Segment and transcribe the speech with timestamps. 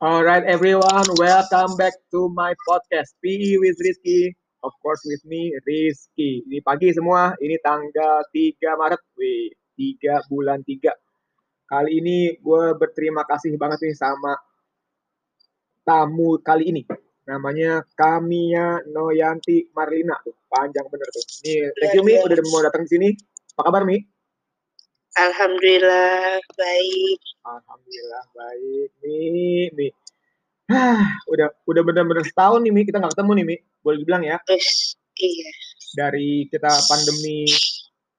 [0.00, 4.32] Alright everyone, welcome back to my podcast PE with Rizky.
[4.64, 6.40] Of course with me Rizky.
[6.48, 10.96] Ini pagi semua, ini tanggal 3 Maret, wih, 3 bulan 3.
[11.68, 14.40] Kali ini gue berterima kasih banget nih sama
[15.84, 16.88] tamu kali ini.
[17.28, 20.16] Namanya Kamia Noyanti Marlina.
[20.24, 21.24] Tuh, panjang bener tuh.
[21.44, 23.12] Nih, thank you Mi udah mau datang ke sini.
[23.52, 24.00] Apa kabar Mi?
[25.18, 27.20] Alhamdulillah baik.
[27.42, 29.88] Alhamdulillah baik nih, Mi.
[30.70, 33.56] Hah, udah udah bener-bener setahun nih Mi kita nggak ketemu nih Mi.
[33.82, 34.38] Boleh dibilang ya.
[34.46, 35.50] Terus iya.
[35.98, 37.50] Dari kita pandemi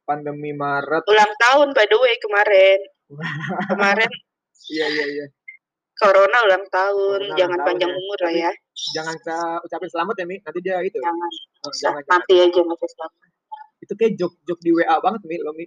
[0.03, 1.07] pandemi Maret.
[1.07, 2.79] Ulang tahun by the way kemarin.
[3.71, 4.11] kemarin
[4.67, 5.25] Iya iya iya.
[5.95, 7.19] Corona ulang tahun.
[7.23, 7.97] Corona jangan ulang tahun panjang ya.
[8.03, 8.51] umur lah ya.
[8.99, 10.37] Jangan kita ucapin selamat ya Mi.
[10.43, 10.99] Nanti dia itu.
[10.99, 11.31] Jangan.
[11.63, 12.19] Oh, jangan, jangan.
[12.19, 13.29] Mati aja masih selamat.
[13.79, 15.65] Itu kayak jok-jok di WA banget Mi lo Mi.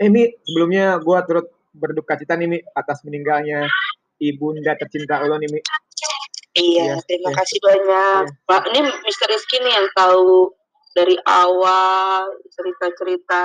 [0.00, 3.66] Eh Mi, sebelumnya gua turut berduka cita nih Mi atas meninggalnya
[4.22, 5.60] ibunda tercinta lo nih Mi.
[6.54, 7.36] Iya, Iya, terima iya.
[7.42, 8.22] kasih banyak.
[8.30, 8.46] Iya.
[8.46, 9.26] Pak, ini Mr.
[9.26, 10.54] Rizky nih yang tahu
[10.94, 13.42] dari awal cerita-cerita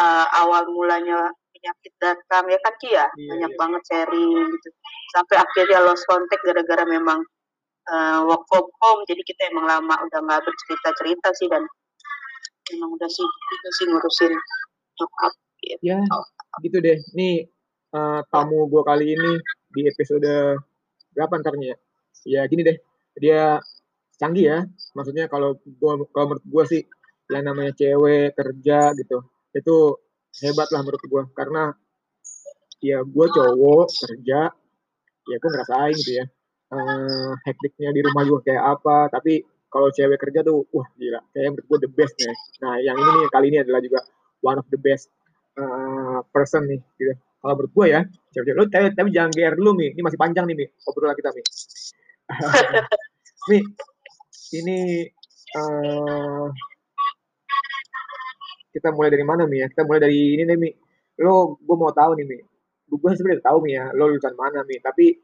[0.00, 3.58] uh, awal mulanya penyakit datang ya kan Ki ya Iya, banyak iya.
[3.60, 4.68] banget sharing gitu
[5.12, 7.20] sampai akhirnya lost contact gara-gara memang
[7.92, 11.68] uh, work from home jadi kita emang lama udah nggak bercerita-cerita sih dan
[12.74, 14.32] emang udah sih itu sih ngurusin
[14.98, 15.82] nyokap gitu.
[15.84, 15.98] Ya,
[16.62, 16.98] gitu deh.
[17.16, 17.48] Nih
[17.94, 19.32] eh, tamu gue kali ini
[19.70, 20.58] di episode
[21.14, 21.76] berapa ntarnya ya?
[22.20, 22.76] Ya gini deh,
[23.16, 23.58] dia
[24.20, 24.58] canggih ya.
[24.92, 26.82] Maksudnya kalau gua kalau menurut gue sih
[27.32, 29.24] yang namanya cewek kerja gitu,
[29.54, 29.76] itu
[30.44, 31.72] hebat lah menurut gue karena
[32.82, 34.40] ya gue cowok kerja,
[35.30, 36.26] ya gue ngerasain gitu ya.
[36.70, 41.54] eh hektiknya di rumah gue kayak apa, tapi kalau cewek kerja tuh, wah gila, kayak
[41.54, 42.34] menurut gue the best nih.
[42.66, 44.02] Nah yang ini nih kali ini adalah juga
[44.42, 45.08] one of the best
[45.54, 47.14] eh, person nih gitu.
[47.40, 48.00] Kalau menurut gue ya,
[48.34, 49.88] cewek lu tapi, tapi jangan GR dulu Mi.
[49.94, 51.42] Ini masih panjang nih Mi, obrolan kita Mi.
[53.48, 53.58] Mi,
[54.60, 54.78] ini
[55.50, 56.46] eh
[58.70, 59.66] kita mulai dari mana Mi ya?
[59.70, 60.70] Kita mulai dari ini nih Mi.
[61.22, 62.38] Lo, gue mau tahu nih Mi.
[62.90, 64.76] Gue sebenarnya tahu Mi ya, lo lulusan mana Mi.
[64.82, 65.14] Tapi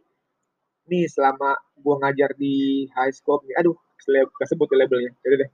[0.87, 5.13] nih selama gue ngajar di high school nih, aduh, sebut labelnya.
[5.25, 5.51] Jadi deh,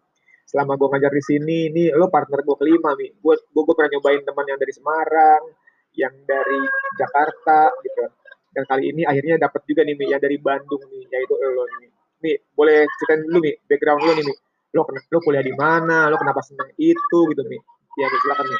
[0.47, 3.09] selama gue ngajar di sini, nih lo partner gue kelima Mi.
[3.17, 5.43] Gue gue pernah nyobain teman yang dari Semarang,
[5.97, 6.61] yang dari
[6.99, 8.05] Jakarta gitu.
[8.53, 11.91] Dan kali ini akhirnya dapat juga nih Mi, yang dari Bandung nih, yaitu lo nih.
[12.23, 14.35] Mi, boleh ceritain dulu Mi, background lo nih Mi.
[14.73, 17.59] Lo, kena- lo kuliah di mana, lo kenapa senang itu gitu Mi.
[17.97, 18.57] Ya Mi, silakan Mi.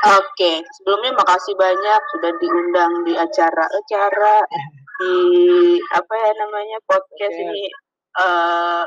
[0.00, 4.48] Oke, sebelumnya makasih banyak sudah diundang di acara-acara
[4.96, 5.16] di
[5.92, 7.44] apa ya namanya podcast Oke.
[7.44, 7.68] ini
[8.18, 8.84] eh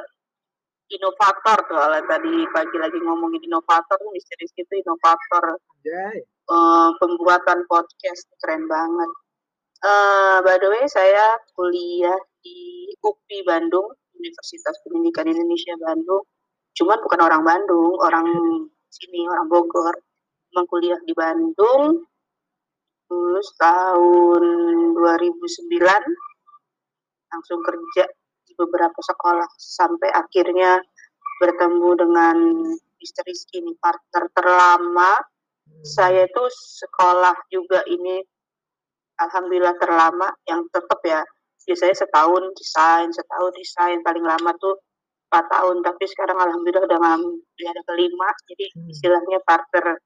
[0.94, 5.57] inovator tuh kalau tadi pagi lagi ngomongin inovator misteri itu inovator
[5.88, 9.11] eh, pembuatan podcast keren banget.
[9.84, 16.23] Eh by the way saya kuliah di UPI Bandung Universitas Pendidikan Indonesia Bandung.
[16.73, 18.28] Cuman bukan orang Bandung, orang
[18.90, 19.95] sini orang Bogor.
[20.53, 22.05] Emang kuliah di Bandung
[23.13, 24.44] lulus tahun
[24.97, 25.29] 2009
[27.29, 28.05] langsung kerja
[28.53, 30.78] di beberapa sekolah sampai akhirnya
[31.41, 32.38] bertemu dengan
[33.02, 33.25] Mr.
[33.25, 35.18] Rizky ini partner terlama
[35.81, 38.22] saya itu sekolah juga ini
[39.18, 41.25] alhamdulillah terlama yang tetap ya
[41.66, 44.78] biasanya setahun desain setahun desain paling lama tuh
[45.34, 48.88] empat tahun tapi sekarang alhamdulillah udah udah ada kelima jadi Hmm.
[48.94, 49.97] istilahnya partner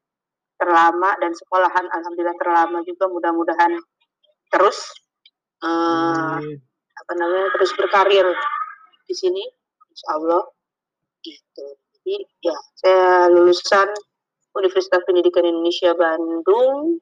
[0.58, 3.78] terlama dan sekolahan alhamdulillah terlama juga mudah-mudahan
[4.50, 4.90] terus
[5.62, 6.58] eh.
[7.04, 8.28] Apa namanya terus berkarir
[9.08, 9.44] di sini
[9.92, 10.44] insya Allah
[11.22, 11.66] gitu.
[11.98, 13.90] Jadi ya saya lulusan
[14.58, 16.98] Universitas Pendidikan Indonesia Bandung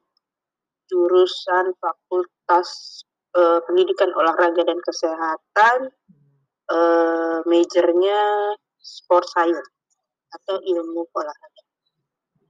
[0.86, 3.02] jurusan Fakultas
[3.34, 5.78] eh, Pendidikan Olahraga dan Kesehatan
[6.70, 8.20] eh, majornya
[8.78, 9.76] Sport Science
[10.36, 11.62] atau ilmu olahraga.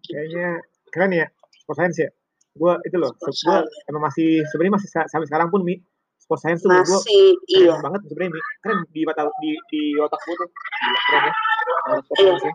[0.06, 0.48] Kayaknya
[0.90, 1.26] keren ya,
[1.62, 2.10] sport science ya.
[2.56, 3.58] Gue itu loh, gue
[3.90, 5.76] emang masih sebenarnya masih sa- sampai sekarang pun mi
[6.26, 6.99] sport science tuh gue
[7.55, 11.23] iya keren banget sebenarnya mi keren di mata di di otak gue tuh Gila, keren
[11.25, 11.32] ya
[12.19, 12.34] Iya.
[12.43, 12.52] ya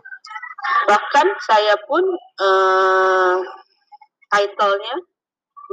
[0.82, 2.04] bahkan saya pun
[2.38, 3.36] eh,
[4.28, 4.96] title-nya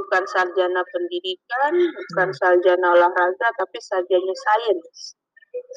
[0.00, 2.38] bukan sarjana pendidikan, bukan Hmm.
[2.40, 5.12] sarjana olahraga, tapi sarjana sains.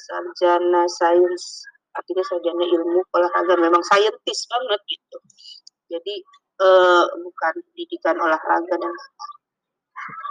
[0.08, 1.44] Sarjana sains,
[1.92, 5.18] artinya sarjana ilmu olahraga, memang saintis banget gitu.
[5.92, 6.16] Jadi
[6.62, 8.94] eh, bukan pendidikan olahraga dan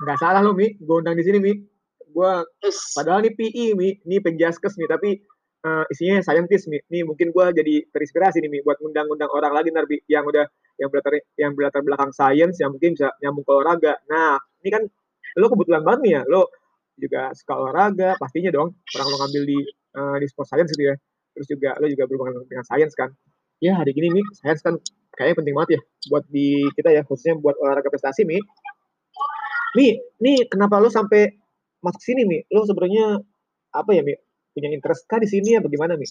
[0.05, 1.53] nggak salah lo mi gue undang di sini mi
[2.13, 2.33] gue
[2.95, 5.17] padahal nih PI mi ini penjaskes mi tapi
[5.65, 9.73] eh, isinya scientist mi nih mungkin gue jadi terinspirasi nih mi buat undang-undang orang lagi
[9.73, 10.45] ntar Mi, yang udah
[10.77, 14.83] yang berlatar yang berlatar belakang sains yang mungkin bisa nyambung ke olahraga nah ini kan
[15.37, 16.43] lo kebetulan banget nih ya, lo
[17.01, 19.59] juga suka olahraga, pastinya dong orang lo ngambil di
[19.97, 20.95] uh, di sport science gitu ya.
[21.33, 23.09] Terus juga lo juga berhubungan dengan science kan.
[23.63, 24.77] Ya hari gini nih science kan
[25.17, 28.39] kayaknya penting banget ya buat di kita ya khususnya buat olahraga prestasi Mi.
[29.73, 31.33] Mi, nih kenapa lo sampai
[31.83, 32.39] masuk sini Mi?
[32.55, 33.21] Lo sebenarnya
[33.75, 34.15] apa ya Mi?
[34.55, 36.07] Punya interest kah di sini ya bagaimana Mi?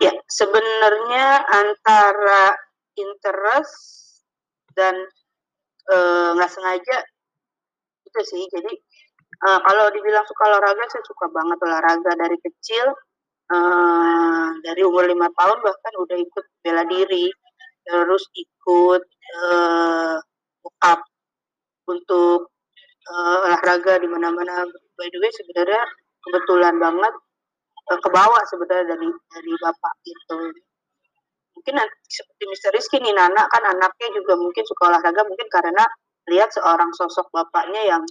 [0.00, 2.56] Ya, sebenarnya antara
[2.98, 3.74] interest
[4.74, 4.94] dan
[5.90, 6.96] eh, nggak uh, sengaja
[8.04, 8.44] itu sih.
[8.48, 8.72] Jadi
[9.44, 12.94] uh, kalau dibilang suka olahraga, saya suka banget olahraga dari kecil.
[13.44, 17.28] Uh, dari umur lima tahun bahkan udah ikut bela diri,
[17.84, 19.04] terus ikut
[19.36, 20.16] uh,
[20.80, 21.00] up
[21.84, 22.53] untuk
[23.10, 24.64] uh, olahraga di mana-mana.
[24.96, 25.82] By the way, sebenarnya
[26.24, 27.14] kebetulan banget
[27.92, 30.38] uh, kebawa sebenarnya dari dari bapak itu.
[31.54, 31.74] Mungkin
[32.04, 35.84] seperti Mister Rizky nih Nana kan anaknya juga mungkin suka olahraga mungkin karena
[36.28, 38.02] lihat seorang sosok bapaknya yang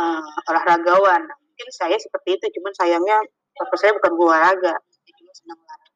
[0.00, 1.22] uh, olahragawan.
[1.24, 3.16] Mungkin saya seperti itu cuman sayangnya
[3.56, 4.74] bapak saya bukan olahraga.
[5.40, 5.88] Cuma olahraga.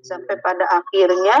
[0.00, 1.36] Sampai pada akhirnya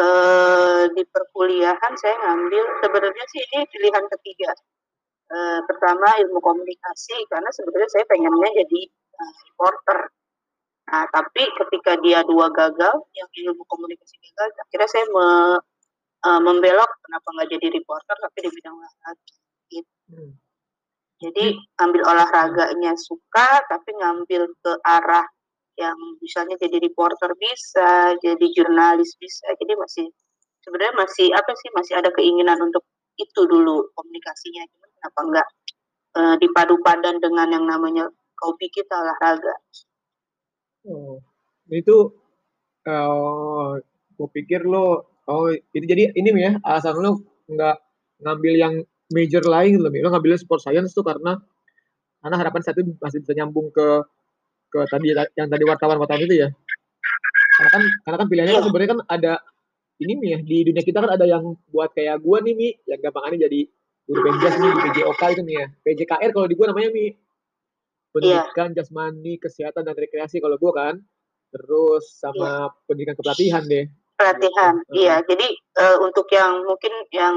[0.00, 4.50] uh, di perkuliahan saya ngambil sebenarnya sih ini pilihan ketiga
[5.30, 8.80] uh, pertama ilmu komunikasi karena sebenarnya saya pengennya jadi
[9.18, 9.98] uh, reporter
[10.86, 15.26] Nah, tapi ketika dia dua gagal, yang ilmu komunikasi gagal, akhirnya saya me,
[16.22, 19.34] uh, membelok kenapa nggak jadi reporter tapi di bidang olahraga.
[19.66, 19.92] Gitu.
[20.14, 20.32] Hmm.
[21.16, 21.46] Jadi
[21.82, 25.26] ambil olahraganya suka, tapi ngambil ke arah
[25.74, 29.48] yang misalnya jadi reporter bisa, jadi jurnalis bisa.
[29.58, 30.06] Jadi masih
[30.62, 34.62] sebenarnya masih apa sih masih ada keinginan untuk itu dulu komunikasinya.
[34.96, 35.48] Kenapa nggak
[36.16, 39.54] uh, dipadu padan dengan yang namanya kopi kita olahraga.
[40.86, 41.18] Oh,
[41.72, 42.14] itu
[42.86, 43.74] uh,
[44.16, 47.20] gue pikir lo oh itu jadi ini ya alasan lo
[47.50, 47.76] nggak
[48.22, 48.74] ngambil yang
[49.10, 51.36] major lain lo lo ngambil sport science tuh karena
[52.22, 54.02] karena harapan satu masih bisa nyambung ke
[54.70, 56.48] ke tadi yang tadi wartawan wartawan itu ya
[57.56, 58.66] karena kan karena kan pilihannya kan iya.
[58.66, 59.32] sebenarnya kan ada
[60.02, 63.00] ini nih ya di dunia kita kan ada yang buat kayak gua nih mi yang
[63.00, 63.60] gampangannya jadi
[64.06, 67.06] guru penjas nih di PJOK itu nih ya PJKR kalau di gua namanya mi
[68.16, 68.76] pendidikan yeah.
[68.80, 70.96] jasmani, kesehatan dan rekreasi kalau gue kan.
[71.52, 72.84] Terus sama yeah.
[72.88, 73.84] pendidikan kepelatihan deh.
[74.16, 74.96] Pelatihan, gitu.
[74.96, 75.20] iya.
[75.28, 77.36] Jadi uh, untuk yang mungkin yang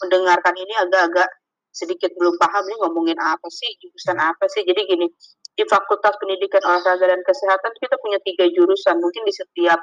[0.00, 1.28] mendengarkan ini agak-agak
[1.68, 4.64] sedikit belum paham nih ngomongin apa sih, jurusan apa sih.
[4.64, 5.06] Jadi gini,
[5.52, 8.96] di Fakultas Pendidikan Olahraga dan Kesehatan kita punya tiga jurusan.
[9.04, 9.80] Mungkin di setiap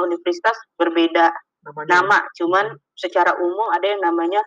[0.00, 1.88] universitas berbeda Namanya.
[1.88, 2.66] nama, cuman
[2.96, 4.40] secara umum ada yang namanya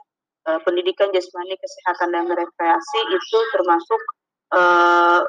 [0.50, 4.02] uh, Pendidikan Jasmani, Kesehatan dan Rekreasi itu termasuk
[4.56, 5.22] uh,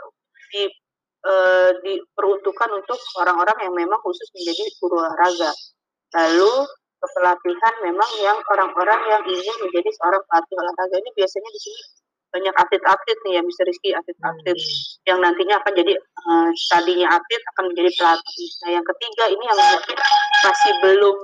[0.50, 0.64] di
[1.26, 5.50] uh, diperuntukkan untuk orang-orang yang memang khusus menjadi guru olahraga.
[6.16, 6.52] Lalu
[6.96, 11.82] kepelatihan memang yang orang-orang yang ingin menjadi seorang pelatih olahraga ini biasanya di sini
[12.36, 15.08] banyak atlet-atlet nih ya Mister Rizky atlet-atlet hmm.
[15.08, 18.50] yang nantinya akan jadi uh, tadinya atlet akan menjadi pelatih.
[18.60, 19.98] Nah yang ketiga ini yang mungkin
[20.44, 21.16] masih belum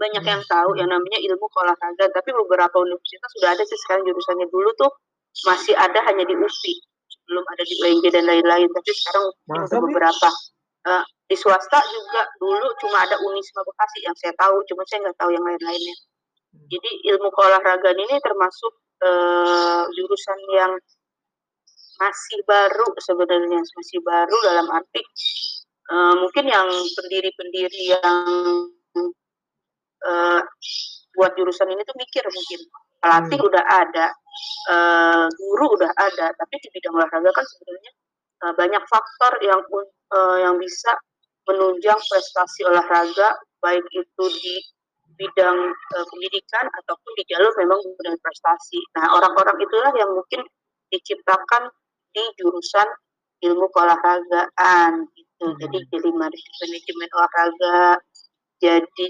[0.00, 2.08] banyak yang tahu yang namanya ilmu olahraga.
[2.08, 4.48] Tapi beberapa universitas sudah ada sih sekarang jurusannya.
[4.48, 4.90] Dulu tuh
[5.44, 6.74] masih ada hanya di UPI
[7.22, 8.68] belum ada di UNJ dan lain-lain.
[8.72, 9.24] Tapi sekarang
[9.60, 10.30] ada beberapa.
[10.82, 14.56] Uh, di swasta juga dulu cuma ada Unisma Bekasi yang saya tahu.
[14.66, 15.96] Cuma saya nggak tahu yang lain-lainnya.
[16.52, 16.68] Hmm.
[16.68, 18.72] jadi ilmu keolahragaan ini termasuk
[19.02, 20.72] uh, jurusan yang
[22.00, 25.02] masih baru sebenarnya masih baru dalam arti
[25.92, 26.68] uh, mungkin yang
[26.98, 28.26] pendiri-pendiri yang
[30.06, 30.40] uh,
[31.12, 32.60] buat jurusan ini tuh mikir mungkin
[33.02, 33.48] pelatih hmm.
[33.50, 34.06] udah ada,
[34.70, 37.92] uh, guru udah ada, tapi di bidang olahraga kan sebenarnya
[38.46, 39.60] uh, banyak faktor yang
[40.14, 40.94] uh, yang bisa
[41.50, 44.54] menunjang prestasi olahraga baik itu di
[45.16, 48.80] bidang uh, pendidikan ataupun di jalur memang bidang prestasi.
[48.98, 50.42] Nah, orang-orang itulah yang mungkin
[50.92, 51.72] diciptakan
[52.12, 52.88] di jurusan
[53.42, 55.44] ilmu keolahragaan gitu.
[55.48, 55.58] Hmm.
[55.58, 57.98] Jadi jadi manajemen olahraga,
[58.62, 59.06] jadi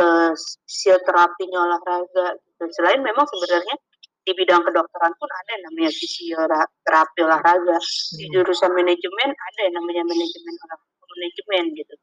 [0.00, 0.32] uh,
[0.64, 2.64] fisioterapinya olahraga gitu.
[2.80, 3.76] Selain memang sebenarnya
[4.24, 7.76] di bidang kedokteran pun ada yang namanya fisioterapi olahraga.
[8.16, 8.32] Di hmm.
[8.32, 11.94] jurusan manajemen ada yang namanya manajemen olahraga, manajemen gitu.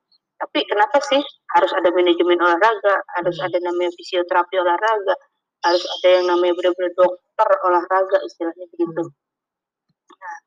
[0.41, 1.21] Tapi kenapa sih
[1.53, 3.45] harus ada manajemen olahraga, harus hmm.
[3.45, 5.13] ada namanya fisioterapi olahraga,
[5.62, 9.03] harus ada yang namanya benar-benar dokter olahraga istilahnya begitu.
[9.05, 10.17] Hmm.
[10.17, 10.38] Nah,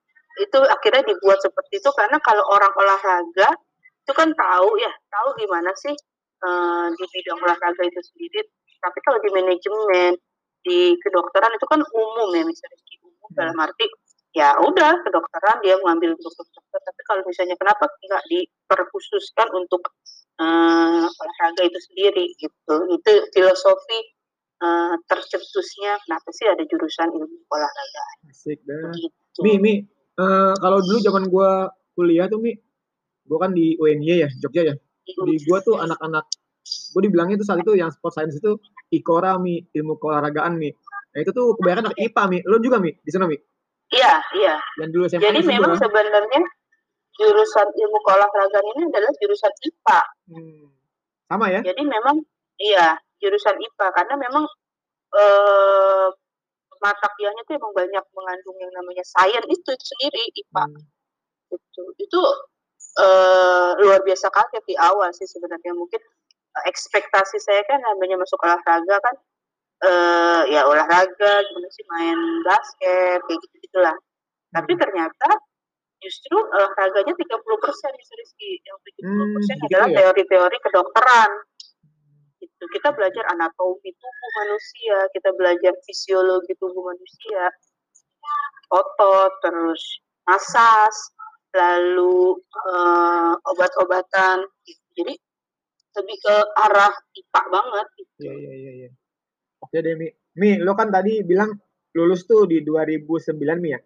[0.42, 3.54] itu akhirnya dibuat seperti itu karena kalau orang olahraga
[4.02, 5.94] itu kan tahu ya, tahu gimana sih
[6.42, 8.50] uh, di bidang olahraga itu sendiri.
[8.82, 10.18] Tapi kalau di manajemen,
[10.66, 13.36] di kedokteran itu kan umum ya, misalnya umum hmm.
[13.38, 13.86] dalam arti
[14.34, 19.82] ya udah kedokteran dia mengambil dokter dokter tapi kalau misalnya kenapa nggak diperkhususkan untuk
[20.42, 23.98] uh, olahraga itu sendiri gitu itu filosofi
[24.58, 28.04] uh, tercetusnya kenapa sih ada jurusan ilmu olahraga.
[28.26, 28.90] Asik dah.
[28.98, 29.38] Gitu.
[29.42, 29.74] Mi, Mi,
[30.18, 32.58] uh, kalau dulu zaman gua kuliah tuh Mi,
[33.26, 34.74] gua kan di UNY ya, Jogja ya.
[35.04, 36.26] Di gua tuh anak-anak
[36.64, 38.56] gue dibilangnya tuh saat itu yang sport science itu
[38.88, 40.72] ikora mi ilmu keolahragaan mi
[41.12, 43.36] nah itu tuh kebanyakan anak IPA mi lo juga mi di sana mi
[43.94, 44.54] iya iya.
[44.82, 46.42] Yang dulu SMA jadi memang sebenarnya
[47.14, 50.00] jurusan ilmu keolahragaan ini adalah jurusan IPA
[50.34, 50.66] hmm.
[51.30, 51.60] sama ya?
[51.62, 52.16] Jadi memang
[52.58, 54.44] iya jurusan IPA karena memang
[55.14, 56.08] eh,
[56.82, 60.82] mata kuliahnya tuh emang banyak mengandung yang namanya sains itu, itu sendiri IPA hmm.
[61.54, 62.22] itu itu
[62.98, 65.74] uh, luar biasa kaget di awal sih sebenarnya.
[65.74, 66.02] Mungkin
[66.70, 69.14] ekspektasi saya kan namanya masuk olahraga kan
[69.84, 73.96] uh, ya olahraga gimana sih main basket kayak gitu gitulah
[74.54, 74.80] tapi hmm.
[74.80, 75.30] ternyata
[76.00, 79.96] justru olahraganya 30 persen Rizky yang 70 persen hmm, adalah ya?
[80.04, 81.30] teori-teori kedokteran
[82.44, 87.48] gitu kita belajar anatomi tubuh manusia kita belajar fisiologi tubuh manusia
[88.68, 89.80] otot terus
[90.28, 90.96] masas
[91.54, 92.36] lalu
[92.68, 94.84] uh, obat-obatan gitu.
[94.98, 95.14] jadi
[95.94, 98.10] lebih ke arah IPA banget gitu.
[98.26, 98.88] Iya iya iya
[99.74, 100.06] Oke deh Mi.
[100.38, 101.50] Mi, lo kan tadi bilang
[101.98, 103.80] lulus tuh di 2009 Mi ya?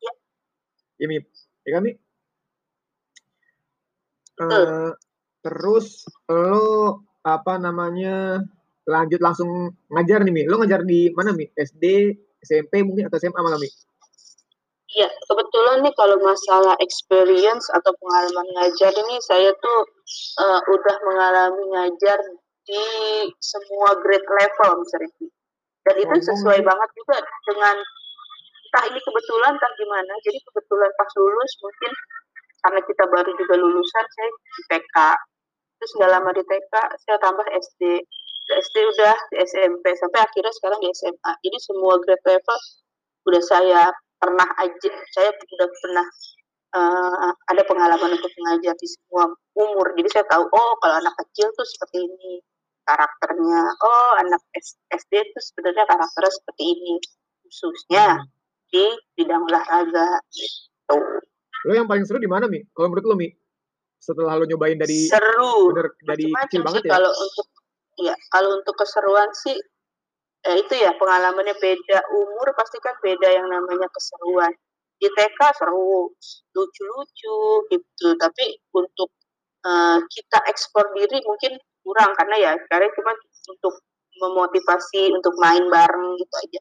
[0.00, 0.12] Iya.
[0.96, 1.16] Iya Mi.
[1.68, 1.92] Ya kan Mi?
[4.40, 4.96] Uh,
[5.44, 8.40] terus lo apa namanya
[8.88, 10.42] lanjut langsung ngajar nih Mi.
[10.48, 11.44] Lo ngajar di mana Mi?
[11.52, 13.68] SD, SMP mungkin atau SMA malah Mi?
[14.96, 19.80] Iya, kebetulan nih kalau masalah experience atau pengalaman ngajar ini saya tuh
[20.40, 22.16] uh, udah mengalami ngajar
[22.66, 22.84] di
[23.40, 25.28] semua grade level misalnya.
[25.80, 27.16] Dan itu oh, sesuai banget juga
[27.48, 27.76] dengan
[28.70, 30.12] entah ini kebetulan entah gimana.
[30.22, 31.92] Jadi kebetulan pas lulus mungkin
[32.60, 34.96] karena kita baru juga lulusan saya di TK.
[35.80, 37.82] Terus nggak lama di TK saya tambah SD.
[38.40, 41.32] Di SD udah di SMP sampai akhirnya sekarang di SMA.
[41.40, 42.58] Jadi semua grade level
[43.28, 43.82] udah saya
[44.20, 46.06] pernah aja saya sudah pernah
[46.76, 49.92] uh, ada pengalaman untuk mengajar di semua umur.
[49.92, 52.40] Jadi saya tahu oh kalau anak kecil tuh seperti ini
[52.88, 53.60] karakternya.
[53.84, 54.42] Oh anak
[54.88, 56.94] SD itu sebenarnya karakternya seperti ini.
[57.44, 58.24] Khususnya
[58.70, 58.84] di
[59.18, 60.22] bidang olahraga.
[60.32, 60.98] Gitu.
[61.68, 62.62] Lo yang paling seru di mana mi?
[62.72, 63.28] Kalau menurut lo mi?
[64.00, 65.76] Setelah lo nyobain dari seru.
[65.76, 66.96] bener, dari kecil banget ya?
[66.96, 67.46] kalau untuk
[68.00, 69.58] ya kalau untuk keseruan sih
[70.40, 71.98] ya itu ya pengalamannya beda.
[72.16, 74.52] Umur pasti kan beda yang namanya keseruan.
[75.00, 76.12] Di TK seru
[76.56, 77.36] lucu-lucu
[77.68, 78.08] gitu.
[78.16, 79.12] Tapi untuk
[79.64, 83.12] uh, kita ekspor diri mungkin kurang karena ya karena cuma
[83.48, 83.74] untuk
[84.20, 86.60] memotivasi untuk main bareng gitu aja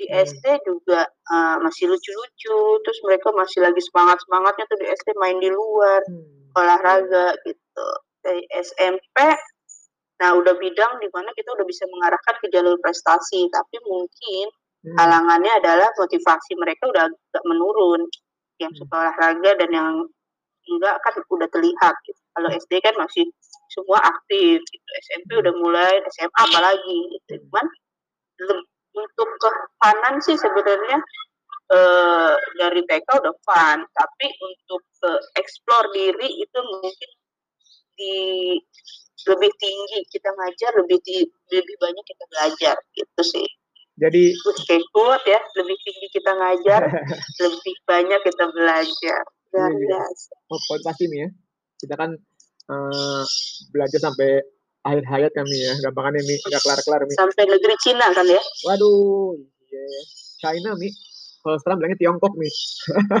[0.00, 0.16] di hmm.
[0.26, 5.36] SD juga uh, masih lucu-lucu terus mereka masih lagi semangat semangatnya tuh di SD main
[5.40, 6.56] di luar hmm.
[6.56, 7.86] olahraga gitu
[8.20, 9.16] dari SMP
[10.20, 14.46] Nah, udah bidang di mana kita udah bisa mengarahkan ke jalur prestasi, tapi mungkin
[14.84, 14.96] hmm.
[15.00, 18.04] halangannya adalah motivasi mereka udah agak menurun.
[18.60, 19.90] Yang suka olahraga dan yang
[20.70, 21.94] enggak kan udah terlihat.
[22.06, 22.20] Gitu.
[22.38, 23.26] Kalau SD kan masih
[23.74, 24.90] semua aktif, gitu.
[25.10, 26.98] SMP udah mulai, SMA apalagi.
[27.18, 27.42] Gitu.
[27.50, 27.66] Cuman
[28.90, 30.98] untuk kefanan sih sebenarnya
[31.74, 37.10] eh, dari TK udah fun, tapi untuk ke explore diri itu mungkin
[38.00, 38.16] di
[39.28, 43.48] lebih tinggi kita ngajar lebih di, lebih banyak kita belajar gitu sih
[44.00, 44.32] jadi
[44.96, 46.82] kuat ya lebih tinggi kita ngajar
[47.44, 49.22] lebih banyak kita belajar
[49.54, 51.28] luar biasa oh, poin pasti nih ya
[51.80, 52.10] kita kan
[52.70, 53.22] uh,
[53.74, 54.40] belajar sampai
[54.80, 58.42] akhir hayat kami ya gampangannya nih nggak kelar kelar nih sampai negeri Cina kan ya
[58.64, 59.36] waduh
[59.68, 60.02] yeah.
[60.40, 60.92] China nih
[61.40, 62.52] kalau sekarang bilangnya Tiongkok nih.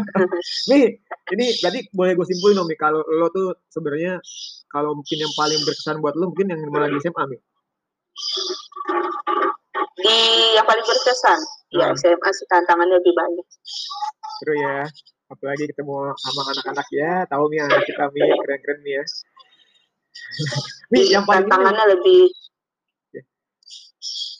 [0.70, 0.84] nih,
[1.32, 4.20] ini berarti boleh gue simpulin dong nih kalau lo tuh sebenarnya
[4.68, 7.40] kalau mungkin yang paling berkesan buat lo mungkin yang malah di SMA nih.
[10.00, 10.16] Di
[10.56, 11.38] yang paling berkesan,
[11.72, 11.96] ya, hmm.
[11.96, 13.46] ya SMA sih tantangannya lebih banyak.
[14.40, 14.84] Seru ya,
[15.30, 19.04] apalagi ketemu sama anak-anak ya, tahu nih anak kita nih keren-keren nih ya.
[20.92, 22.22] nih yang paling tantangannya lebih
[23.14, 23.22] ya.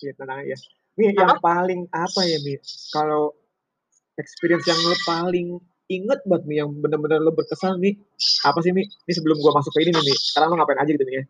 [0.03, 0.59] Iya, tantangan ya.
[0.99, 2.59] Nih yang paling apa ya, Mi?
[2.91, 3.39] Kalau
[4.19, 5.49] experience yang lo paling
[5.91, 7.99] inget buat nih yang benar-benar lo berkesan nih
[8.47, 8.87] apa sih mi?
[8.87, 11.25] Ini sebelum gua masuk ke ini nih sekarang lo ngapain aja gitu nih ya?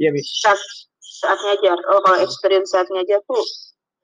[0.00, 0.22] Iya mi.
[0.24, 0.60] Saat
[1.00, 1.76] saat ngajar.
[1.92, 3.44] Oh kalau experience saat ngajar tuh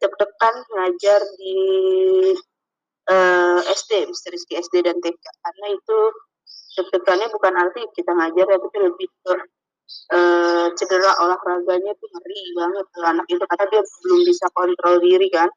[0.04, 1.56] deg-degan ngajar di
[3.10, 5.98] uh, eh, SD Mister Rizky SD dan TK karena itu
[6.76, 9.34] deg-degannya bukan arti kita ngajar ya tapi lebih ke
[10.12, 15.48] uh, cedera olahraganya tuh ngeri banget anak itu karena dia belum bisa kontrol diri kan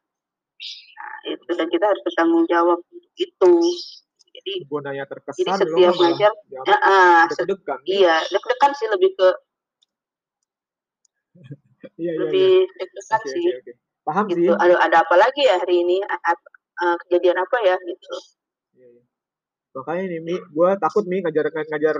[1.00, 3.54] Nah, itu dan kita harus bertanggung jawab untuk itu.
[4.30, 4.52] Jadi
[5.08, 7.80] terkesan jadi setiap ngajar, ya, uh, deg-degan.
[7.88, 9.28] Iya, deg-degan sih lebih ke
[12.00, 12.76] Iya, iya, lebih iya.
[12.76, 13.40] deg-degan Oke, sih.
[13.40, 13.72] oke, oke.
[14.04, 14.36] Paham sih.
[14.44, 14.52] Gitu.
[14.56, 15.98] Ada, ada apa lagi ya hari ini?
[16.80, 18.14] Eh, kejadian apa ya gitu?
[18.76, 19.02] Iya, iya.
[19.70, 21.96] Makanya nih, Mi, gue takut Mi ngajar ngajar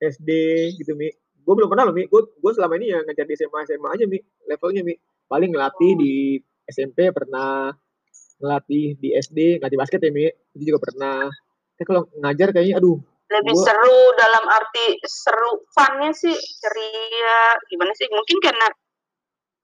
[0.00, 0.30] SD
[0.76, 1.08] gitu, Mi.
[1.40, 2.04] Gue belum pernah loh, Mi.
[2.06, 4.18] Gue gue selama ini ya ngajar di SMA SMA aja, Mi.
[4.44, 4.94] Levelnya, Mi.
[5.24, 6.12] Paling ngelatih di
[6.66, 7.72] SMP pernah,
[8.40, 10.28] ngelatih di SD, ngelatih basket ya, Mi.
[10.56, 11.28] Itu juga pernah.
[11.76, 12.98] Tapi kalau ngajar kayaknya, aduh,
[13.30, 18.10] Lebih Gua- seru dalam arti seru funnya sih ceria gimana sih?
[18.10, 18.66] Mungkin karena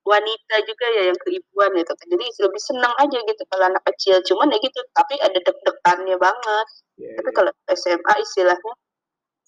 [0.07, 1.93] wanita juga ya yang keibuan gitu.
[2.07, 4.23] Jadi lebih senang aja gitu kalau anak kecil.
[4.23, 6.67] Cuman ya gitu, tapi ada deg-degannya banget.
[6.95, 7.35] ya, Tapi ya.
[7.35, 8.73] kalau SMA istilahnya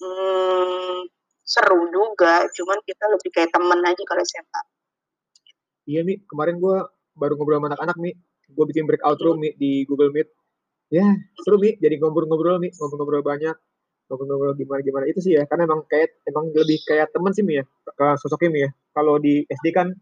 [0.02, 0.98] hmm,
[1.46, 2.50] seru juga.
[2.50, 4.60] Cuman kita lebih kayak temen aja kalau SMA.
[5.88, 6.18] Iya, Mi.
[6.26, 6.76] Kemarin gue
[7.14, 8.10] baru ngobrol sama anak-anak, Mi.
[8.50, 10.28] Gue bikin breakout room, Mi, di Google Meet.
[10.90, 11.06] Ya,
[11.46, 11.78] seru, Mi.
[11.78, 12.74] Jadi ngobrol-ngobrol, Mi.
[12.74, 13.54] Ngobrol-ngobrol banyak.
[14.10, 15.06] Ngobrol-ngobrol gimana-gimana.
[15.06, 15.46] Itu sih ya.
[15.46, 17.64] Karena emang kayak, emang lebih kayak temen sih, Mi, ya.
[18.18, 18.70] Sosoknya, Mi, ya.
[18.92, 19.94] Kalau di SD kan,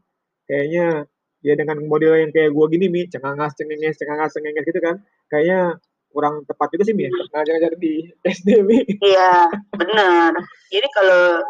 [0.47, 1.05] kayaknya,
[1.45, 3.03] ya dengan model yang kayak gue gini, Mi.
[3.07, 4.97] Cengangas, cengenges, cengangas, cengenges gitu kan.
[5.31, 5.79] Kayaknya
[6.11, 7.11] kurang tepat juga sih, Mi, ya.
[7.13, 8.81] Ngajar-ngajar di SD, Mi.
[9.03, 10.33] Iya, benar.
[10.73, 11.43] Jadi kalau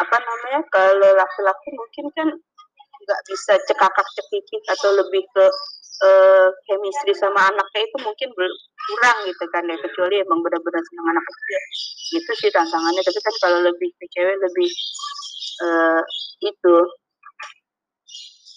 [0.00, 0.60] apa namanya?
[0.72, 2.28] Kalau laki-laki mungkin kan
[3.04, 5.44] nggak bisa cekakak cekikik atau lebih ke
[6.02, 11.08] eh, chemistry sama anaknya itu mungkin bel- kurang gitu kan ya kecuali emang benar-benar senang
[11.16, 11.60] anak kecil
[12.20, 14.70] itu sih tantangannya tapi kan kalau lebih ke cewek lebih
[15.64, 16.02] eh,
[16.44, 16.76] itu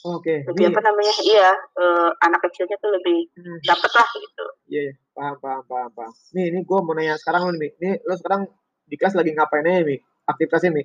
[0.05, 0.71] Oke, lebih Mi.
[0.71, 3.57] apa namanya iya eh, anak kecilnya tuh lebih Hmm.
[3.63, 4.93] dapet lah gitu Iya, iya.
[5.11, 6.13] Paham, paham, paham, paham.
[6.31, 7.69] Nih, ini gue mau nanya sekarang lo nih, Mi.
[7.79, 8.45] Nih, lo sekarang
[8.83, 9.95] di kelas lagi ngapain aja, Mi?
[10.25, 10.83] Aktivitasnya, Mi?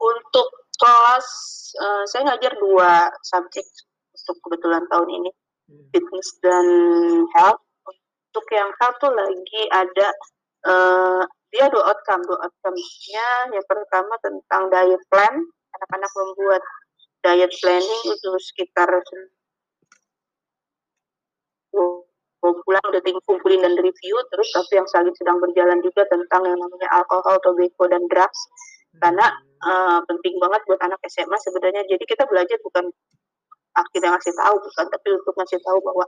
[0.00, 1.28] untuk kelas
[1.76, 3.68] eh, saya ngajar dua subjek
[4.10, 5.30] untuk kebetulan tahun ini
[5.92, 6.66] fitness dan
[7.30, 7.60] health.
[8.30, 10.08] Untuk yang health tuh lagi ada
[10.64, 15.34] eh, dia dua outcome, dua outcome-nya yang pertama tentang diet plan.
[15.70, 16.62] Anak-anak membuat
[17.20, 18.88] diet planning itu sekitar
[21.70, 26.48] dua bulan udah ting- kumpulin dan review terus tapi yang saling sedang berjalan juga tentang
[26.48, 28.40] yang namanya alkohol, tobacco dan drugs.
[28.98, 29.28] Karena
[29.60, 31.84] eh, penting banget buat anak SMA sebenarnya.
[31.86, 32.88] Jadi kita belajar bukan
[33.76, 36.04] akhirnya ngasih tahu bukan tapi untuk ngasih tahu bahwa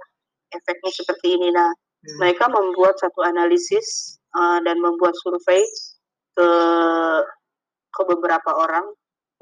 [0.56, 1.52] efeknya seperti ini.
[1.52, 1.70] Nah
[2.02, 2.18] Hmm.
[2.18, 5.62] mereka membuat satu analisis uh, dan membuat survei
[6.34, 6.48] ke
[7.94, 8.90] ke beberapa orang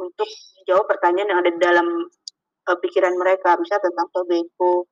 [0.01, 0.29] untuk
[0.61, 1.87] menjawab pertanyaan yang ada di dalam
[2.67, 3.61] uh, pikiran mereka.
[3.61, 4.89] Misalnya tentang tobacco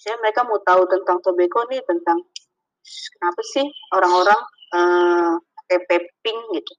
[0.00, 2.16] misalnya mereka mau tahu tentang tobacco nih tentang
[3.20, 4.40] kenapa sih orang-orang
[4.72, 6.72] uh, pakai vaping gitu.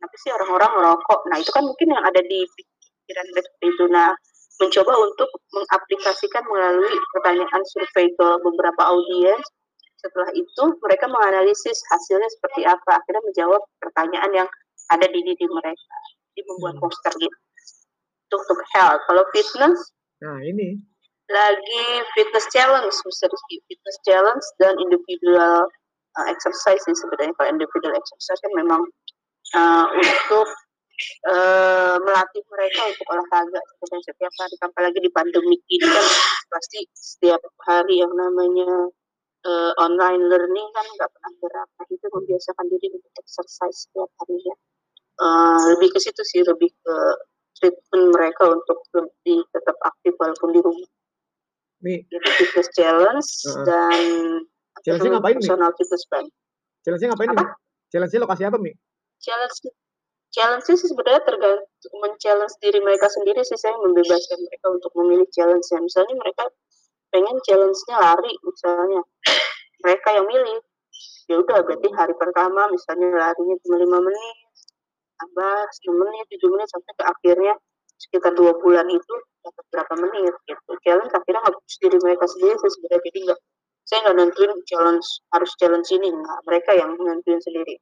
[0.00, 1.20] Kenapa sih orang-orang merokok?
[1.28, 3.84] Nah itu kan mungkin yang ada di pikiran mereka itu.
[3.92, 4.08] Nah
[4.58, 9.44] mencoba untuk mengaplikasikan melalui pertanyaan survei ke beberapa audiens.
[10.00, 14.48] Setelah itu mereka menganalisis hasilnya seperti apa, akhirnya menjawab pertanyaan yang
[14.88, 15.96] ada di diri mereka.
[16.38, 16.82] Jadi membuat Hmm.
[16.86, 17.36] poster gitu.
[18.30, 19.02] Untuk, untuk health.
[19.10, 19.78] Kalau fitness,
[20.22, 20.78] Nah, ini.
[21.26, 21.82] lagi
[22.14, 22.94] fitness challenge.
[22.94, 23.56] Rizky.
[23.66, 25.66] Fitness challenge dan individual
[26.14, 27.34] uh, exercise sih sebenarnya.
[27.34, 28.86] Kalau individual exercise kan memang
[29.58, 30.46] uh, untuk
[31.26, 36.06] uh, melatih mereka untuk olahraga sebenarnya setiap hari apalagi di pandemi ini kan
[36.50, 38.90] pasti setiap hari yang namanya
[39.46, 44.54] uh, online learning kan nggak pernah gerak nah itu membiasakan diri untuk exercise setiap harinya
[45.22, 46.96] uh, lebih ke situ sih lebih ke
[47.58, 50.90] treatment mereka untuk lebih tetap aktif walaupun di rumah
[51.78, 53.62] Mi, fitness challenge Heeh.
[53.62, 54.00] dan
[54.74, 55.42] apa Challenge-nya tuh, ngapain, Mi?
[55.42, 56.26] personal fitness plan
[56.82, 57.36] challenge-nya ngapain, Mi?
[57.38, 57.46] Apa?
[57.88, 58.72] Challenge-nya lokasi apa, Mi?
[59.22, 59.56] challenge
[60.30, 65.66] challenge sih sebenarnya tergantung men-challenge diri mereka sendiri sih saya membebaskan mereka untuk memilih challenge
[65.72, 66.44] nya misalnya mereka
[67.08, 69.00] pengen challenge-nya lari misalnya
[69.82, 70.58] mereka yang milih
[71.28, 74.36] ya udah berarti hari pertama misalnya larinya cuma lima menit
[75.18, 77.54] tambah 10 menit 7 menit sampai ke akhirnya
[77.98, 80.70] sekitar dua bulan itu dapat berapa menit gitu.
[80.86, 83.02] Challenge akhirnya harus diri mereka sendiri sih sebenarnya.
[83.10, 83.40] Jadi nggak
[83.88, 87.74] saya nggak nentuin challenge harus challenge ini nggak mereka yang nentuin sendiri.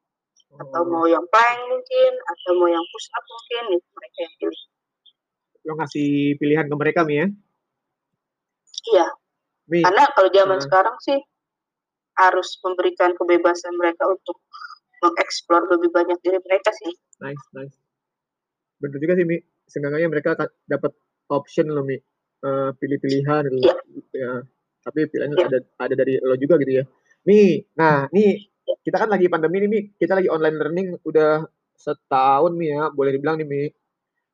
[0.57, 4.35] Atau Oh, mau yang plank mungkin atau mau yang push up mungkin itu mereka yang
[4.40, 4.62] pilih.
[5.66, 7.27] Lo ngasih pilihan ke mereka, Mi, ya?
[8.94, 9.07] iya.
[9.66, 10.64] Mi, karena kalau zaman Heeh.
[10.64, 11.18] sekarang sih
[12.16, 14.38] harus memberikan kebebasan mereka untuk
[15.03, 17.77] mengeksplor lebih banyak diri mereka sih nice, nice.
[18.77, 19.41] Bener juga sih, Mi.
[19.65, 20.37] Seenggaknya mereka
[20.69, 20.93] dapat
[21.33, 21.97] option loh, Mi.
[22.37, 23.65] Eh, pilih-pilihan gitu.
[23.65, 23.75] Iya.
[24.13, 24.33] Ya.
[24.85, 25.49] Tapi pilihannya Iya.
[25.49, 26.85] ada ada dari lo juga gitu ya.
[27.25, 28.37] Mi, nah, nih
[28.85, 29.81] kita kan lagi pandemi nih, Mi.
[29.97, 32.93] Kita lagi online learning udah setahun, Mi ya.
[32.93, 33.65] Boleh dibilang nih, Mi.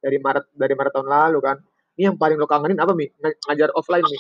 [0.02, 1.56] Dari Maret dari Maret tahun lalu kan.
[1.94, 3.06] Ini yang paling lo kangenin apa, Mi?
[3.06, 4.18] Ng- Ngajar offline, Mi.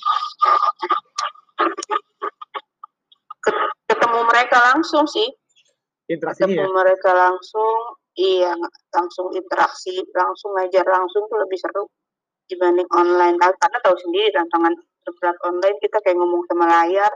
[3.90, 5.26] ketemu mereka langsung sih
[6.12, 6.76] Interaksinya ketemu ya.
[6.84, 7.74] mereka langsung
[8.12, 8.52] iya
[8.92, 11.88] langsung interaksi langsung ngajar langsung tuh lebih seru
[12.52, 13.36] dibanding online.
[13.40, 14.76] Karena tahu sendiri tantangan
[15.18, 17.10] berat online kita kayak ngomong sama layar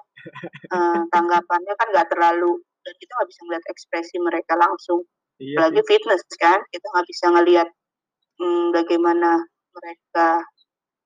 [0.74, 5.06] uh, tanggapannya kan nggak terlalu dan kita nggak bisa ngeliat ekspresi mereka langsung.
[5.36, 7.68] Iya, lagi fitness kan kita nggak bisa ngelihat
[8.40, 9.44] hmm, bagaimana
[9.76, 10.40] mereka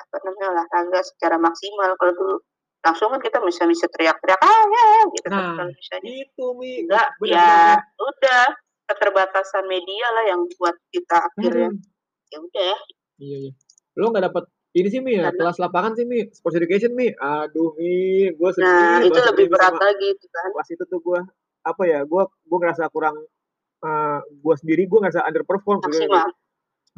[0.00, 1.90] apa namanya olahraga secara maksimal.
[1.98, 2.36] Kalau dulu
[2.80, 6.44] langsung kan kita bisa bisa teriak-teriak ah ya, ya gitu kan, nah, kalau misalnya itu
[6.56, 8.44] mi enggak ya udah
[8.88, 12.32] keterbatasan media lah yang buat kita akhirnya hmm.
[12.32, 12.76] ya udah
[13.20, 13.52] iya iya
[14.00, 17.10] lo nggak dapat ini sih Mi ya, kelas lapangan sih Mi, sports education Mi.
[17.10, 18.70] Aduh Mi, gue sedih.
[18.70, 20.54] Nah, itu lebih berat lagi itu kan.
[20.54, 21.20] Kelas itu tuh gue,
[21.66, 25.82] apa ya, gue gue ngerasa kurang, uh, eh, gue sendiri gue ngerasa underperform.
[25.82, 26.30] Maksimal.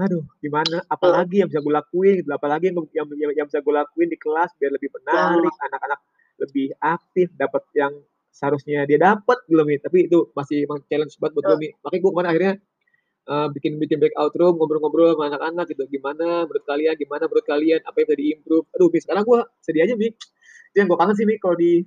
[0.01, 0.81] Aduh, gimana?
[0.89, 2.31] Apalagi yang bisa gue lakuin, gitu.
[2.33, 6.01] apalagi yang, yang, yang, yang bisa gue lakuin di kelas biar lebih menarik, anak-anak
[6.41, 7.93] lebih aktif, dapat yang
[8.33, 9.85] seharusnya dia dapat belum gitu, Mi.
[9.85, 11.69] Tapi itu masih challenge banget buat gue Mi.
[11.85, 12.55] Makanya gue kemarin akhirnya
[13.29, 15.85] uh, bikin bikin breakout room ngobrol-ngobrol sama anak-anak gitu.
[15.93, 17.81] Gimana menurut kalian gimana menurut kalian?
[17.85, 18.67] Apa yang bisa diimprove?
[18.75, 20.09] Aduh mi sekarang gue sedih aja mi.
[20.73, 21.85] Itu yang gue kangen sih mi kalau di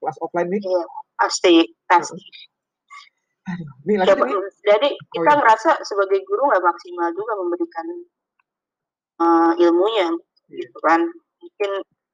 [0.00, 0.82] kelas offline nih iya,
[1.20, 2.24] pasti pasti
[3.50, 4.32] Aduh, mi, ya, mi.
[4.62, 5.38] jadi oh, kita oh, iya.
[5.42, 7.86] ngerasa sebagai guru nggak maksimal juga memberikan
[9.20, 10.08] uh, ilmunya
[10.50, 10.60] iya.
[10.62, 11.00] gitu kan
[11.40, 11.70] mungkin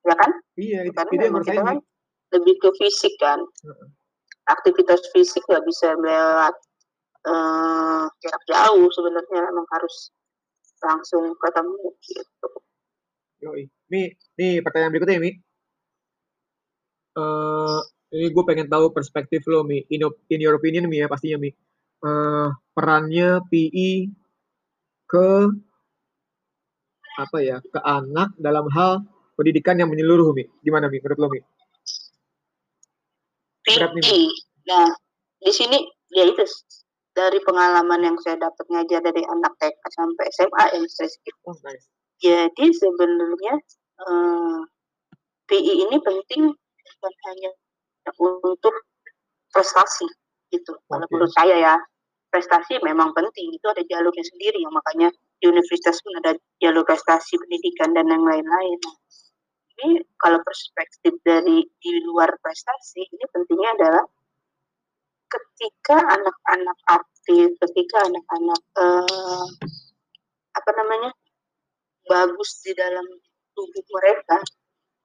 [0.06, 1.78] ya kan iya itu, kan, itu yang kita kan
[2.34, 3.38] lebih ke fisik kan
[4.46, 6.54] aktivitas fisik nggak bisa lewat
[7.26, 10.14] uh, jarak jauh sebenarnya emang harus
[10.80, 12.48] langsung ketemu gitu.
[13.44, 13.62] Yoi.
[13.90, 15.32] Mi, nih pertanyaan berikutnya Mi.
[18.16, 19.84] Ini gue pengen tahu perspektif lo Mi.
[19.92, 21.52] In, in your opinion Mi ya pastinya Mi.
[22.00, 24.08] Uh, perannya PI
[25.04, 25.28] ke
[27.16, 29.04] apa ya ke anak dalam hal
[29.36, 30.48] pendidikan yang menyeluruh Mi.
[30.64, 31.40] Gimana Mi menurut lo Mi?
[33.68, 34.32] PI.
[34.64, 34.88] Nah,
[35.44, 35.84] di sini
[36.16, 36.40] ya itu
[37.12, 41.08] dari pengalaman yang saya dapat ngajar dari anak TK sampai SMA yang saya
[41.44, 41.84] Oh, nice.
[42.16, 43.54] Jadi sebenarnya
[44.08, 44.60] uh, eh,
[45.52, 47.50] PI ini penting bukan hanya
[48.18, 48.74] untuk
[49.50, 50.06] prestasi
[50.52, 50.72] gitu.
[50.76, 50.86] Okay.
[50.90, 51.74] Kalau menurut saya ya
[52.30, 55.08] prestasi memang penting itu ada jalurnya sendiri yang makanya
[55.40, 58.78] di universitas pun ada jalur prestasi pendidikan dan yang lain-lain.
[59.76, 64.04] Ini kalau perspektif dari di luar prestasi ini pentingnya adalah
[65.26, 69.48] ketika anak-anak aktif, ketika anak-anak uh,
[70.56, 71.10] apa namanya
[72.08, 73.04] bagus di dalam
[73.52, 74.40] tubuh mereka,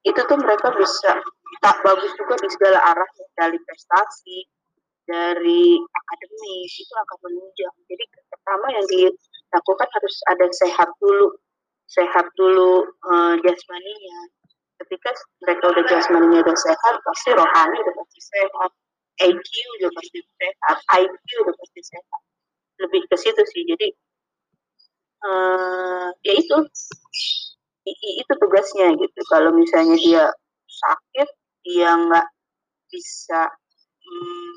[0.08, 1.20] itu tuh mereka bisa
[1.60, 4.46] tak bagus juga di segala arah dari prestasi,
[5.04, 7.74] dari akademis itu akan menunjang.
[7.90, 11.36] Jadi pertama yang dilakukan harus ada sehat dulu,
[11.90, 14.20] sehat dulu uh, jasmaninya.
[14.82, 15.10] Ketika
[15.44, 18.70] mereka udah jasmaninya udah sehat, pasti rohani udah pasti sehat
[19.20, 22.20] IQ udah pasti sehat, IQ udah pasti sehat.
[22.80, 23.62] Lebih ke situ sih.
[23.68, 23.88] Jadi
[25.22, 26.56] uh, ya itu
[27.86, 29.20] itu tugasnya gitu.
[29.28, 30.24] Kalau misalnya dia
[30.66, 31.28] sakit,
[31.62, 32.26] dia nggak
[32.90, 33.48] bisa
[34.02, 34.54] hmm,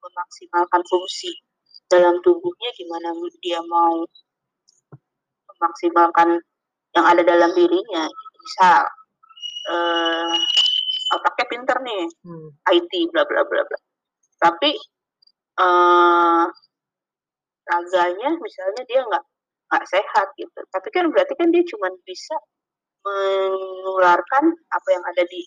[0.00, 1.32] memaksimalkan fungsi
[1.88, 3.12] dalam tubuhnya, gimana
[3.44, 4.04] dia mau
[5.52, 6.40] memaksimalkan
[6.96, 8.04] yang ada dalam dirinya.
[8.12, 8.84] Misal
[9.72, 10.36] uh,
[11.16, 12.48] otaknya pinter nih, hmm.
[12.72, 13.78] IT bla bla bla bla
[14.42, 14.74] tapi
[15.62, 16.44] uh,
[17.62, 19.24] raganya misalnya dia nggak
[19.70, 22.34] nggak sehat gitu tapi kan berarti kan dia cuma bisa
[23.06, 25.46] menularkan apa yang ada di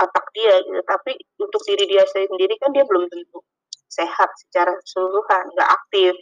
[0.00, 0.80] otak dia gitu.
[0.84, 3.44] Tapi untuk diri dia sendiri kan dia belum tentu
[3.92, 6.14] sehat secara keseluruhan nggak aktif.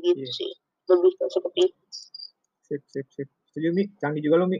[0.00, 0.34] Gitu yeah.
[0.34, 0.52] sih.
[0.90, 1.82] Lebih seperti itu.
[2.66, 3.28] Sip sip sip.
[3.50, 3.84] Setuju mi?
[3.98, 4.58] Canggih juga lo mi.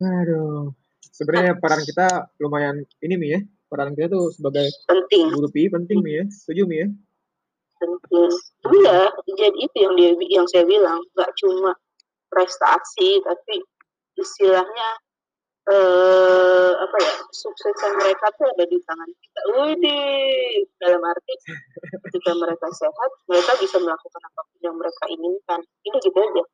[0.00, 0.72] Aduh.
[1.00, 3.40] Sebenarnya peran kita lumayan ini mi ya.
[3.68, 5.28] Peran kita tuh sebagai penting.
[5.32, 6.24] guru PI penting nih ya.
[6.28, 6.88] Setuju nih ya?
[7.78, 8.30] Penting.
[8.68, 9.00] Iya
[9.38, 11.00] jadi itu yang dia yang saya bilang.
[11.16, 11.72] Nggak cuma
[12.28, 13.64] prestasi tapi
[14.20, 14.88] istilahnya
[15.68, 21.34] eh, apa ya suksesan mereka tuh ada di tangan kita Wih, dalam arti
[22.08, 26.44] ketika mereka sehat mereka bisa melakukan apa pun yang mereka inginkan ini gitu aja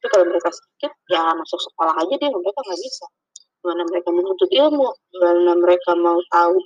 [0.00, 3.06] tapi kalau mereka sakit ya masuk sekolah aja deh mereka nggak bisa
[3.60, 4.88] mana mereka menuntut ilmu,
[5.20, 6.56] mana mereka mau tahu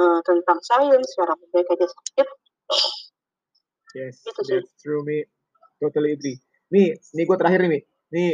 [0.00, 2.28] uh, tentang sains, cara mereka aja sakit.
[3.96, 4.60] Yes, itu sih.
[4.60, 5.24] that's true, Mi.
[5.80, 6.38] Totally agree.
[6.70, 7.80] Mi, ini gue terakhir nih, Mi.
[8.12, 8.24] Ini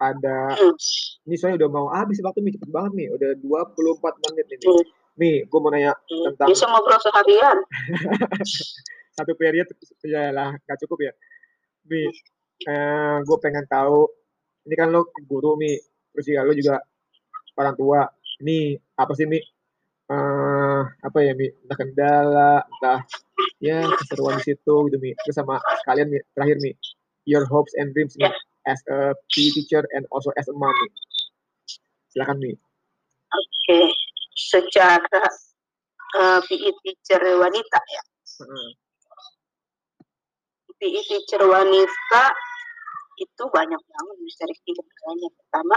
[0.00, 0.74] ada, hmm.
[1.28, 2.56] ini soalnya udah mau habis waktu, Mi.
[2.56, 3.04] Cepet banget, Mi.
[3.12, 4.66] Udah 24 menit nih, Mi.
[4.66, 4.84] Hmm.
[5.20, 6.24] Mi, gue mau nanya hmm.
[6.32, 6.48] tentang...
[6.48, 7.58] Bisa ngobrol seharian.
[9.20, 9.68] Satu periode,
[10.08, 11.12] ya lah, gak cukup ya.
[11.86, 12.08] Mi,
[12.64, 14.08] eh, gue pengen tahu,
[14.64, 15.76] ini kan lo guru, Mi.
[16.16, 16.76] Terus juga lo juga
[17.60, 18.00] orang tua
[18.40, 19.38] ini apa sih mi
[20.08, 23.00] uh, apa ya mi entah kendala entah
[23.60, 26.72] ya keseruan di situ gitu mi terus sama kalian mi terakhir mi
[27.28, 28.32] your hopes and dreams mi Ya.
[28.66, 30.88] As a PE teacher and also as a mom mi
[32.12, 32.52] silakan mi
[33.30, 33.94] Oke,
[34.34, 35.22] secara
[36.18, 38.02] eh, PE teacher wanita ya.
[38.42, 38.70] Heeh.
[40.82, 42.24] PE teacher wanita
[43.22, 45.28] itu banyak banget bisa kegiatannya.
[45.30, 45.76] Pertama,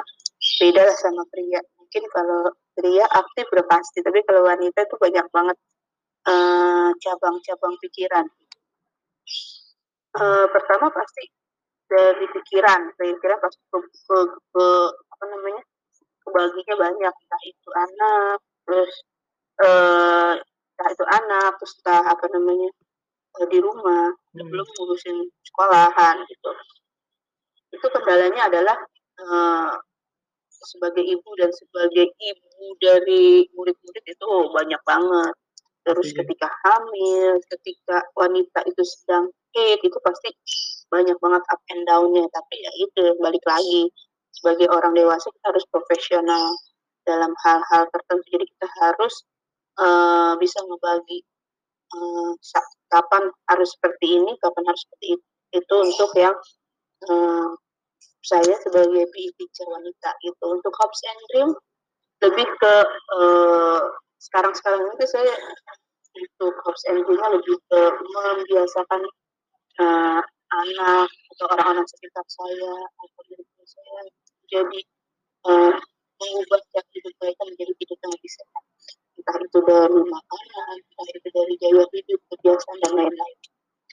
[0.57, 1.61] beda sama pria.
[1.77, 5.57] Mungkin kalau pria aktif udah pasti, tapi kalau wanita itu banyak banget
[6.25, 8.25] eh, cabang-cabang pikiran.
[10.13, 11.29] Eh, pertama pasti
[11.93, 14.17] dari pikiran, pikiran pasti ke, ke,
[14.53, 15.61] ke- apa namanya
[16.25, 18.93] kebaginya banyak, entah itu anak, terus
[19.61, 22.69] eh entah itu anak, terus entah apa namanya
[23.41, 24.49] eh, di rumah, Hmm.
[24.49, 26.49] belum ngurusin sekolahan gitu.
[27.69, 28.77] Itu kendalanya adalah
[29.21, 29.73] eh,
[30.49, 35.33] sebagai ibu dan sebagai ibu dari murid-murid itu banyak banget.
[35.83, 36.19] Terus Pastinya.
[36.23, 40.31] ketika hamil, ketika wanita itu sedang haid, itu pasti
[40.93, 42.25] banyak banget up and down-nya.
[42.29, 43.89] Tapi ya itu balik lagi
[44.33, 46.53] sebagai orang dewasa kita harus profesional
[47.09, 48.25] dalam hal-hal tertentu.
[48.29, 49.13] Jadi kita harus
[49.81, 51.25] eh, bisa membagi
[52.41, 56.35] sa- kapan harus seperti ini, kapan harus seperti itu, itu untuk yang
[57.09, 57.49] eh,
[58.23, 61.49] saya sebagai PE teacher wanita itu untuk hopes and dream
[62.23, 62.73] lebih ke
[64.23, 65.33] sekarang-sekarang ini saya
[66.15, 69.01] untuk hopes and dream lebih ke membiasakan
[70.61, 73.99] anak atau orang-orang sekitar saya atau diri saya
[74.53, 74.79] jadi
[75.49, 75.73] eh,
[76.23, 78.63] mengubah cara hidup mereka menjadi hidup yang lebih sehat.
[79.13, 83.37] Entah itu dari makanan entah itu dari gaya hidup kebiasaan dan lain-lain.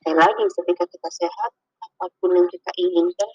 [0.00, 3.30] Sekali lagi ketika kita sehat apa pun yang kita inginkan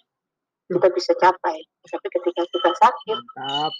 [0.65, 1.57] kita bisa capai.
[1.85, 3.73] Tapi ketika kita sakit mantap.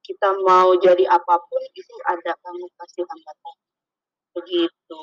[0.00, 3.54] kita mau jadi apa pun itu ada banget pasti hambatan.
[4.34, 5.02] Begitu.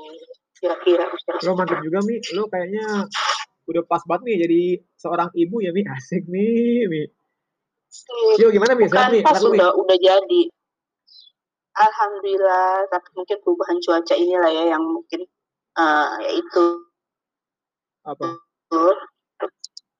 [0.58, 1.06] Kira-kira
[1.46, 2.20] lo mantap juga mi.
[2.36, 3.08] Lo kayaknya
[3.68, 4.62] udah pas banget nih jadi
[4.96, 5.84] seorang ibu ya mi.
[5.96, 7.04] Asik nih mi.
[8.40, 8.88] Yo gimana mi?
[8.88, 9.20] Sehat bukan mi?
[9.24, 9.58] pas sehat lo mi?
[9.60, 10.42] udah udah jadi.
[11.78, 15.22] Alhamdulillah tapi mungkin perubahan cuaca inilah ya yang mungkin
[15.78, 16.66] eh ya itu.
[18.08, 18.28] Apa?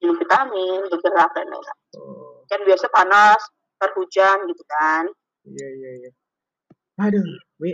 [0.02, 1.78] Minum vitamin bergerak dan lain-lain.
[1.98, 3.40] Oh, kan biasa panas
[3.78, 5.06] ntar hujan gitu kan.
[5.46, 6.10] Iya iya iya.
[6.98, 7.22] Aduh
[7.62, 7.70] mi.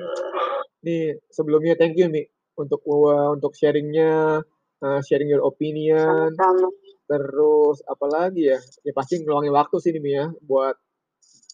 [0.85, 2.29] Nih sebelumnya thank you mi
[2.61, 4.45] untuk uh, untuk sharingnya
[4.83, 6.33] uh, sharing your opinion.
[6.35, 6.69] Sama-sama.
[7.05, 8.59] Terus apalagi ya?
[8.83, 10.75] Ya pasti ngeluangin waktu sih nih ya buat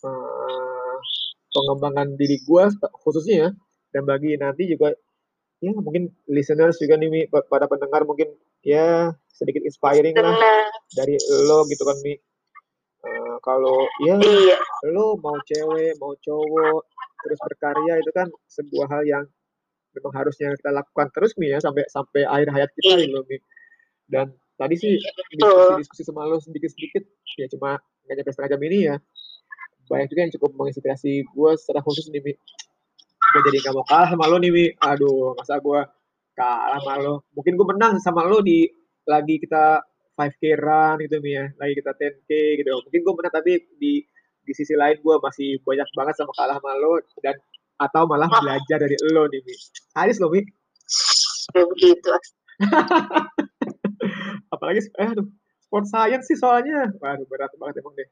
[0.07, 0.95] eh,
[1.51, 2.71] pengembangan diri gua
[3.03, 3.49] khususnya ya
[3.91, 4.95] dan bagi nanti juga
[5.59, 8.31] ya mungkin listeners juga nih Mi pa- pada pendengar mungkin
[8.63, 10.39] ya sedikit inspiring lah
[10.95, 11.19] dari
[11.51, 12.15] lo gitu kan Mi
[13.01, 14.61] Eh, kalau ya iya.
[14.93, 16.85] lo mau cewek mau cowok
[17.25, 19.25] terus berkarya itu kan sebuah hal yang
[19.91, 23.07] memang harusnya kita lakukan terus Mi ya sampai sampai akhir hayat kita Iya.
[23.11, 23.39] gitu Mi.
[24.11, 25.81] Dan tadi sih betul.
[25.81, 27.03] diskusi-diskusi sama lo sedikit-sedikit
[27.39, 28.97] ya cuma nggak nyampe setengah jam ini ya.
[29.91, 32.33] Banyak juga yang cukup menginspirasi gue secara khusus nih Mi.
[33.31, 34.67] Gue jadi nggak mau kalah sama lo nih Mi.
[34.79, 35.81] Aduh masa gue
[36.35, 37.15] kalah sama lo?
[37.35, 38.67] Mungkin gue menang sama lo di
[39.07, 39.83] lagi kita
[40.15, 41.47] 5k run gitu Mi ya.
[41.59, 42.31] Lagi kita 10k
[42.63, 42.71] gitu.
[42.87, 44.03] Mungkin gue menang tapi di
[44.41, 46.99] di sisi lain gue masih banyak banget sama kalah sama lo.
[47.19, 47.35] Dan
[47.81, 48.41] atau malah Wah.
[48.45, 49.55] belajar dari lo nih Mi.
[49.97, 50.45] Haris lo Mi.
[51.57, 52.11] Ya begitu.
[54.55, 55.27] Apalagi eh aduh
[55.65, 56.93] sport science sih soalnya.
[57.01, 58.09] Waduh berat banget emang deh.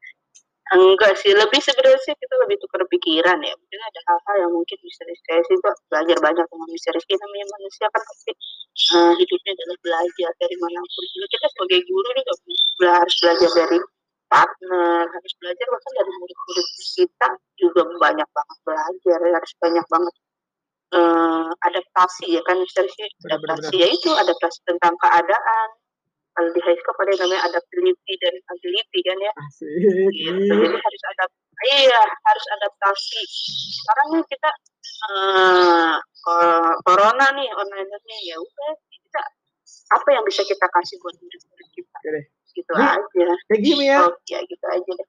[0.68, 3.54] Enggak sih lebih sebenarnya sih kita lebih tukar pikiran ya.
[3.56, 6.92] Mungkin ada hal-hal yang mungkin bisa saya sih Pak, belajar banyak dengan Mr.
[6.92, 8.32] Rizky namanya manusia kan pasti
[8.96, 13.78] eh, hidupnya adalah belajar dari mana pun juga kita sebagai guru juga harus belajar dari
[14.28, 20.14] partner harus belajar bahkan dari murid-murid kita juga banyak banget belajar harus banyak banget
[20.96, 22.84] eh, adaptasi ya kan Mr.
[22.86, 25.68] Rizky Benar, adaptasi ya itu adaptasi tentang keadaan
[26.38, 29.32] kalau di high school ada yang namanya adaptability dan agility kan ya
[30.14, 30.52] gitu.
[30.54, 31.34] nih Jadi harus adapt
[31.66, 33.20] iya harus adaptasi.
[33.82, 34.50] Sekarang nih kita
[36.22, 39.22] ko- corona nih online nya ya udah kita
[39.98, 42.24] apa yang bisa kita kasih buat murid-murid kita Oke deh.
[42.58, 42.90] Gitu Nih.
[42.98, 43.28] aja.
[43.46, 45.08] thank you ya Oke gitu aja deh.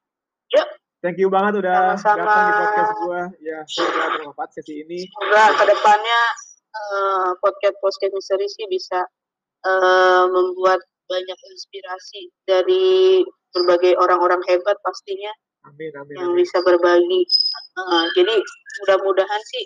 [1.02, 2.22] thank you banget udah Sama-sama.
[2.22, 6.22] datang di podcast gua ya semoga bermanfaat sesi ini Semoga ke depannya
[6.70, 9.00] eh podcast podcast misteri sih bisa
[9.66, 15.34] eh membuat banyak inspirasi dari berbagai orang-orang hebat pastinya
[15.66, 17.22] amin amin yang amin bisa berbagi.
[17.80, 18.36] Uh, jadi
[18.84, 19.64] mudah-mudahan sih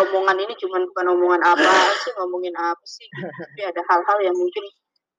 [0.00, 1.68] omongan ini cuma bukan omongan apa
[2.00, 3.28] sih, ngomongin apa sih, gitu.
[3.44, 4.64] tapi ada hal-hal yang mungkin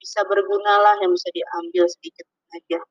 [0.01, 2.25] bisa berguna lah yang bisa diambil sedikit
[2.57, 2.81] aja.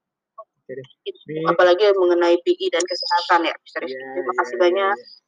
[1.02, 1.18] Gitu.
[1.50, 3.54] Apalagi mengenai PI dan kesehatan ya.
[3.82, 4.96] Iya, Terima kasih iya, banyak.
[4.96, 5.18] iya.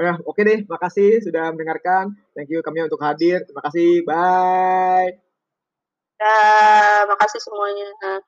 [0.00, 2.16] Ya, oke deh, makasih sudah mendengarkan.
[2.32, 3.44] Thank you kami untuk hadir.
[3.44, 4.00] Terima kasih.
[4.08, 5.20] Bye.
[6.16, 8.24] Ya, makasih semuanya.